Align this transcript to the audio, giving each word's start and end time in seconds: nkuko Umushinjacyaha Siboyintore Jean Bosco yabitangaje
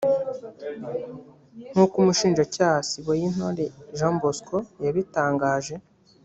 nkuko 1.71 1.95
Umushinjacyaha 2.03 2.79
Siboyintore 2.89 3.65
Jean 3.97 4.13
Bosco 4.21 4.57
yabitangaje 4.85 5.75